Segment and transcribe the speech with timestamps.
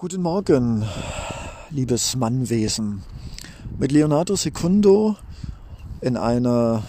[0.00, 0.84] Guten Morgen,
[1.70, 3.02] liebes Mannwesen.
[3.80, 5.16] Mit Leonardo Secundo
[6.00, 6.84] in einer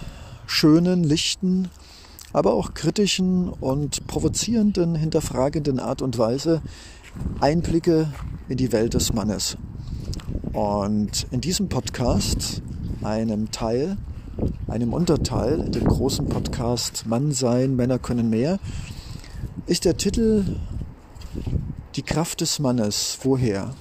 [0.45, 1.69] schönen, lichten,
[2.33, 6.61] aber auch kritischen und provozierenden, hinterfragenden Art und Weise
[7.39, 8.13] Einblicke
[8.47, 9.57] in die Welt des Mannes.
[10.53, 12.61] Und in diesem Podcast,
[13.01, 13.97] einem Teil,
[14.67, 18.59] einem Unterteil dem großen Podcast Mann sein, Männer können mehr,
[19.65, 20.57] ist der Titel
[21.95, 23.73] die Kraft des Mannes, woher?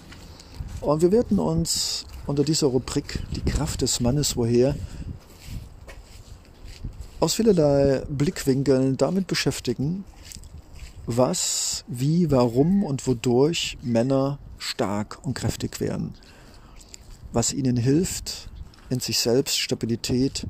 [0.80, 4.76] Und wir werden uns unter dieser Rubrik Die Kraft des Mannes, woher
[7.20, 10.04] aus vielerlei Blickwinkeln damit beschäftigen,
[11.06, 16.14] was, wie, warum und wodurch Männer stark und kräftig werden.
[17.32, 18.48] Was ihnen hilft,
[18.88, 20.46] in sich selbst Stabilität,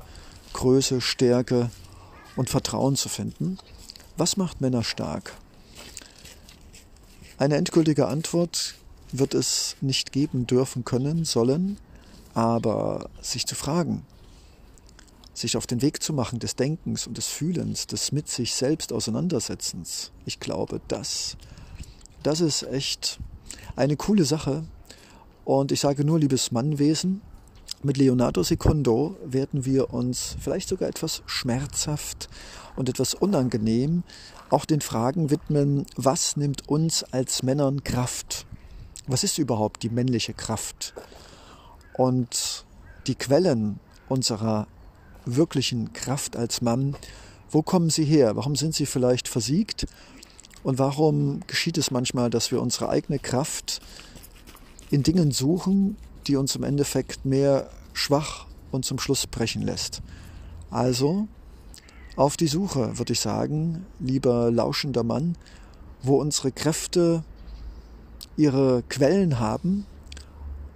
[0.52, 1.70] Größe, Stärke
[2.36, 3.58] und Vertrauen zu finden.
[4.16, 5.32] Was macht Männer stark?
[7.38, 8.74] Eine endgültige Antwort
[9.12, 11.78] wird es nicht geben dürfen können, sollen,
[12.34, 14.04] aber sich zu fragen,
[15.34, 18.92] sich auf den Weg zu machen des Denkens und des Fühlens, des mit sich selbst
[18.92, 21.36] Auseinandersetzens, ich glaube, das,
[22.24, 23.20] das ist echt
[23.76, 24.64] eine coole Sache.
[25.44, 27.22] Und ich sage nur, liebes Mannwesen,
[27.82, 32.28] mit Leonardo Secundo werden wir uns vielleicht sogar etwas schmerzhaft
[32.76, 34.02] und etwas unangenehm
[34.50, 38.46] auch den Fragen widmen, was nimmt uns als Männern Kraft?
[39.06, 40.94] Was ist überhaupt die männliche Kraft?
[41.94, 42.64] Und
[43.06, 44.66] die Quellen unserer
[45.24, 46.96] wirklichen Kraft als Mann,
[47.50, 48.36] wo kommen sie her?
[48.36, 49.86] Warum sind sie vielleicht versiegt?
[50.62, 53.80] Und warum geschieht es manchmal, dass wir unsere eigene Kraft
[54.90, 55.96] in Dingen suchen,
[56.28, 60.02] die uns im Endeffekt mehr schwach und zum Schluss brechen lässt?
[60.70, 61.26] Also
[62.16, 65.36] auf die Suche, würde ich sagen, lieber lauschender Mann,
[66.02, 67.24] wo unsere Kräfte
[68.36, 69.86] ihre Quellen haben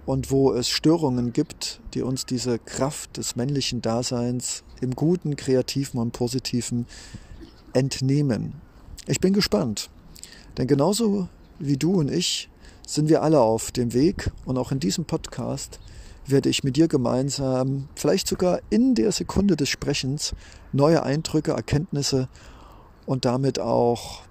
[0.05, 5.99] und wo es Störungen gibt, die uns diese Kraft des männlichen Daseins im Guten, Kreativen
[5.99, 6.85] und Positiven
[7.73, 8.55] entnehmen.
[9.07, 9.89] Ich bin gespannt,
[10.57, 12.49] denn genauso wie du und ich
[12.85, 15.79] sind wir alle auf dem Weg und auch in diesem Podcast
[16.25, 20.33] werde ich mit dir gemeinsam, vielleicht sogar in der Sekunde des Sprechens,
[20.71, 22.29] neue Eindrücke, Erkenntnisse
[23.05, 24.21] und damit auch,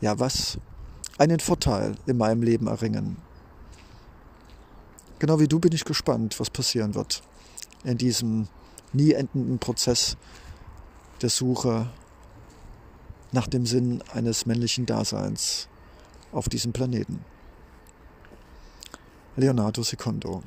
[0.00, 0.58] ja, was,
[1.18, 3.16] einen Vorteil in meinem Leben erringen.
[5.18, 7.22] Genau wie du bin ich gespannt, was passieren wird
[7.84, 8.48] in diesem
[8.92, 10.16] nie endenden Prozess
[11.20, 11.88] der Suche
[13.32, 15.68] nach dem Sinn eines männlichen Daseins
[16.32, 17.24] auf diesem Planeten.
[19.36, 20.42] Leonardo Secondo.